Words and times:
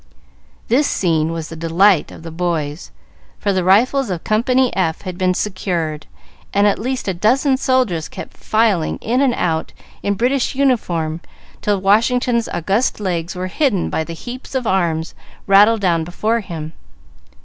This 0.67 0.87
scene 0.87 1.31
was 1.31 1.49
the 1.49 1.55
delight 1.55 2.09
of 2.09 2.23
the 2.23 2.31
boys, 2.31 2.89
for 3.37 3.53
the 3.53 3.63
rifles 3.63 4.09
of 4.09 4.23
Company 4.23 4.75
F 4.75 5.03
had 5.03 5.15
been 5.15 5.35
secured, 5.35 6.07
and 6.55 6.65
at 6.65 6.79
least 6.79 7.07
a 7.07 7.13
dozen 7.13 7.55
soldiers 7.55 8.07
kept 8.09 8.35
filing 8.35 8.97
in 8.97 9.21
and 9.21 9.35
out 9.35 9.73
in 10.01 10.15
British 10.15 10.55
uniform 10.55 11.21
till 11.61 11.79
Washington's 11.79 12.47
august 12.49 12.99
legs 12.99 13.35
were 13.35 13.45
hidden 13.45 13.91
by 13.91 14.03
the 14.03 14.13
heaps 14.13 14.55
of 14.55 14.65
arms 14.65 15.13
rattled 15.45 15.81
down 15.81 16.03
before 16.03 16.39
him. 16.39 16.73